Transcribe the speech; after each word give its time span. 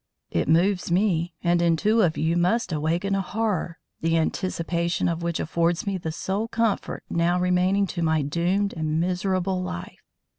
It 0.31 0.47
moves 0.49 0.89
me; 0.91 1.35
and 1.43 1.61
in 1.61 1.77
two 1.77 2.01
of 2.01 2.17
you 2.17 2.35
must 2.35 2.71
awaken 2.73 3.13
a 3.13 3.21
horror, 3.21 3.77
the 3.99 4.17
anticipation 4.17 5.07
of 5.07 5.21
which 5.21 5.39
affords 5.39 5.85
me 5.85 5.99
the 5.99 6.11
sole 6.11 6.47
comfort 6.47 7.03
now 7.07 7.39
remaining 7.39 7.85
to 7.93 8.01
my 8.01 8.23
doomed 8.23 8.73
and 8.75 8.99
miserable 8.99 9.61
life. 9.61 10.01